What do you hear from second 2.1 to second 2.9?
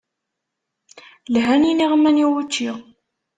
i wučči.